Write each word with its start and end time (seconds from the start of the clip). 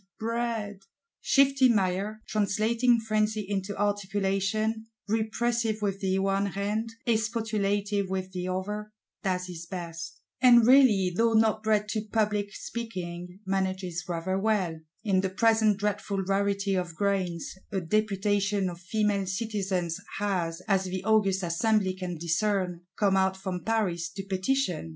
Bread!' 0.19 0.87
Shifty 1.21 1.69
Maillard, 1.69 2.21
translating 2.25 2.99
frenzy 2.99 3.45
into 3.47 3.77
articulation; 3.79 4.87
repressive 5.07 5.79
with 5.83 5.99
the 5.99 6.17
one 6.17 6.47
hand, 6.47 6.89
expostulative 7.05 8.07
with 8.09 8.31
the 8.31 8.47
other, 8.47 8.91
does 9.21 9.45
his 9.45 9.67
best; 9.67 10.19
and 10.41 10.65
really, 10.65 11.13
though 11.15 11.33
not 11.33 11.61
bred 11.61 11.87
to 11.89 12.01
public 12.01 12.47
speaking, 12.55 13.41
manages 13.45 14.03
rather 14.09 14.39
well:—In 14.39 15.21
the 15.21 15.29
present 15.29 15.77
dreadful 15.77 16.23
rarity 16.23 16.73
of 16.73 16.95
grains, 16.95 17.53
a 17.71 17.79
Deputation 17.79 18.71
of 18.71 18.79
Female 18.81 19.27
Citizens 19.27 19.99
has, 20.17 20.63
as 20.67 20.85
the 20.85 21.03
august 21.03 21.43
Assembly 21.43 21.93
can 21.93 22.17
discern, 22.17 22.81
come 22.97 23.15
out 23.15 23.37
from 23.37 23.63
Paris 23.63 24.09
to 24.09 24.23
petition. 24.25 24.89